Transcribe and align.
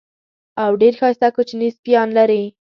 او 0.63 0.71
ډېر 0.81 0.93
ښایسته 0.99 1.27
کوچني 1.35 1.69
سپیان 1.77 2.07
لري. 2.17 2.43